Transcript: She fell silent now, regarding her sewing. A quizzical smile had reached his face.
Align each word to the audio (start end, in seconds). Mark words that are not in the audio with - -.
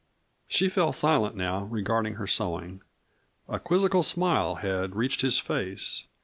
She 0.47 0.67
fell 0.67 0.93
silent 0.93 1.35
now, 1.35 1.65
regarding 1.65 2.15
her 2.15 2.25
sewing. 2.25 2.81
A 3.47 3.59
quizzical 3.59 4.01
smile 4.01 4.55
had 4.55 4.95
reached 4.95 5.21
his 5.21 5.37
face. 5.37 6.07